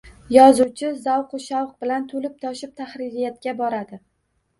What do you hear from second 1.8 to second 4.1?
bilan, toʻlib-toshib tahririyatga boradi